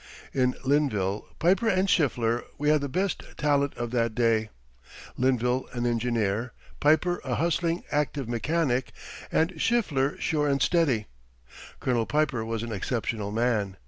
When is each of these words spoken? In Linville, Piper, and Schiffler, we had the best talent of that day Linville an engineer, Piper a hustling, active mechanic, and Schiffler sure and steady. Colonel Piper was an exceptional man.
In 0.33 0.55
Linville, 0.63 1.27
Piper, 1.37 1.69
and 1.69 1.87
Schiffler, 1.87 2.43
we 2.57 2.69
had 2.69 2.81
the 2.81 2.89
best 2.89 3.21
talent 3.37 3.75
of 3.77 3.91
that 3.91 4.15
day 4.15 4.49
Linville 5.15 5.67
an 5.73 5.85
engineer, 5.85 6.53
Piper 6.79 7.21
a 7.23 7.35
hustling, 7.35 7.83
active 7.91 8.27
mechanic, 8.27 8.93
and 9.31 9.51
Schiffler 9.61 10.19
sure 10.19 10.47
and 10.47 10.59
steady. 10.59 11.05
Colonel 11.79 12.07
Piper 12.07 12.43
was 12.43 12.63
an 12.63 12.71
exceptional 12.71 13.31
man. 13.31 13.77